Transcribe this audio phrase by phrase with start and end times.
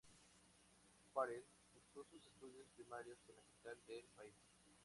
[1.13, 4.33] Farell cursó sus estudios primarios en la capital del país.